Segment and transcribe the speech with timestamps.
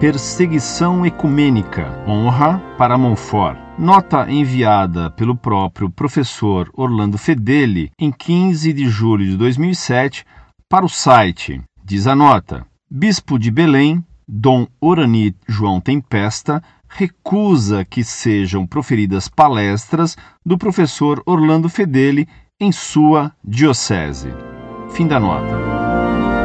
[0.00, 3.58] Perseguição ecumênica, honra para Monfort.
[3.76, 10.24] Nota enviada pelo próprio professor Orlando Fedeli em 15 de julho de 2007
[10.68, 11.60] para o site.
[11.84, 20.16] Diz a nota: Bispo de Belém, Dom Orani João Tempesta, recusa que sejam proferidas palestras
[20.46, 22.28] do professor Orlando Fedeli
[22.60, 24.32] em sua diocese.
[24.90, 26.37] Fim da nota.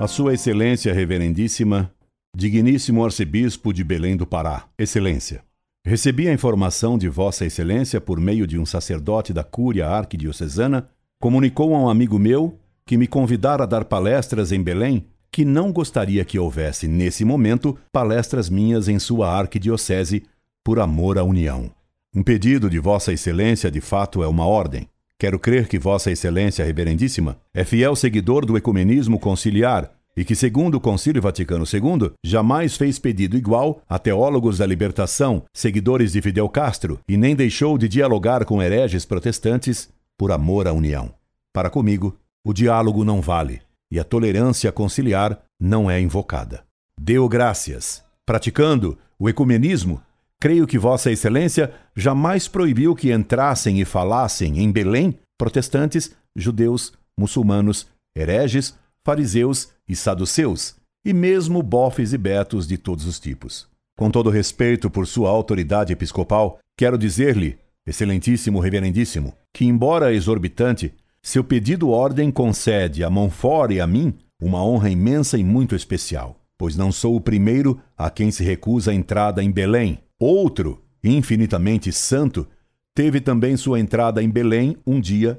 [0.00, 1.94] A Sua Excelência Reverendíssima,
[2.36, 5.44] Digníssimo Arcebispo de Belém do Pará, Excelência.
[5.86, 10.88] Recebi a informação de Vossa Excelência por meio de um sacerdote da Cúria Arquidiocesana,
[11.20, 15.72] comunicou a um amigo meu que me convidara a dar palestras em Belém, que não
[15.72, 20.24] gostaria que houvesse, nesse momento, palestras minhas em sua arquidiocese,
[20.64, 21.70] por amor à união.
[22.12, 24.88] Um pedido de Vossa Excelência, de fato, é uma ordem.
[25.24, 30.74] Quero crer que Vossa Excelência Reverendíssima é fiel seguidor do ecumenismo conciliar e que, segundo
[30.74, 36.46] o Concílio Vaticano II, jamais fez pedido igual a teólogos da libertação, seguidores de Fidel
[36.50, 41.14] Castro, e nem deixou de dialogar com hereges protestantes por amor à união.
[41.54, 42.14] Para comigo,
[42.44, 46.64] o diálogo não vale e a tolerância conciliar não é invocada.
[47.00, 48.04] Deu graças.
[48.26, 50.02] Praticando o ecumenismo,
[50.40, 57.86] creio que Vossa Excelência jamais proibiu que entrassem e falassem em Belém protestantes, judeus, muçulmanos,
[58.16, 58.74] hereges,
[59.04, 63.68] fariseus e saduceus, e mesmo bofes e betos de todos os tipos.
[63.96, 70.92] Com todo respeito por sua autoridade episcopal, quero dizer-lhe, Excelentíssimo Reverendíssimo, que, embora exorbitante,
[71.22, 76.40] seu pedido ordem concede a Montfort e a mim uma honra imensa e muito especial,
[76.58, 81.92] pois não sou o primeiro a quem se recusa a entrada em Belém, Outro, infinitamente
[81.92, 82.48] santo,
[82.94, 85.38] teve também sua entrada em Belém um dia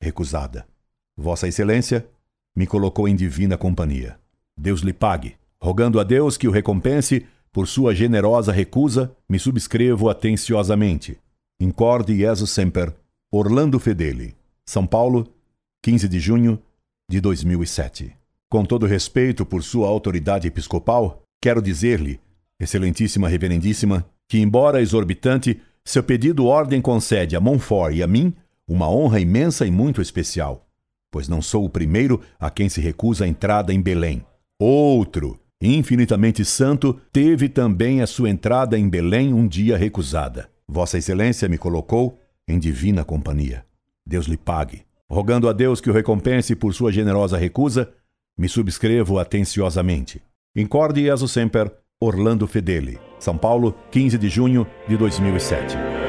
[0.00, 0.66] recusada.
[1.14, 2.08] Vossa Excelência
[2.56, 4.18] me colocou em divina companhia.
[4.56, 5.36] Deus lhe pague.
[5.60, 11.20] Rogando a Deus que o recompense por sua generosa recusa, me subscrevo atenciosamente.
[11.60, 12.90] Incorde Jesus Semper,
[13.30, 14.34] Orlando Fedeli.
[14.64, 15.30] São Paulo,
[15.82, 16.58] 15 de junho
[17.06, 18.16] de 2007.
[18.48, 22.18] Com todo respeito por sua autoridade episcopal, quero dizer-lhe,
[22.58, 28.34] Excelentíssima Reverendíssima, que, embora exorbitante, seu pedido ordem concede a Montfort e a mim
[28.68, 30.66] uma honra imensa e muito especial,
[31.10, 34.24] pois não sou o primeiro a quem se recusa a entrada em Belém.
[34.58, 40.48] Outro, infinitamente santo, teve também a sua entrada em Belém um dia recusada.
[40.68, 43.64] Vossa Excelência me colocou em divina companhia.
[44.06, 44.82] Deus lhe pague.
[45.10, 47.92] Rogando a Deus que o recompense por sua generosa recusa,
[48.38, 50.22] me subscrevo atenciosamente.
[50.56, 51.70] Incorde Jesus Semper,
[52.04, 52.98] Orlando Fedeli.
[53.16, 56.01] São Paulo, 15 de junho de 2007.